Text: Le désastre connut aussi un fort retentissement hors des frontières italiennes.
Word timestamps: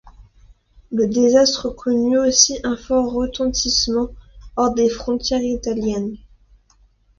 Le 0.91 1.05
désastre 1.05 1.69
connut 1.69 2.17
aussi 2.17 2.59
un 2.63 2.75
fort 2.75 3.13
retentissement 3.13 4.09
hors 4.55 4.73
des 4.73 4.89
frontières 4.89 5.43
italiennes. 5.43 6.15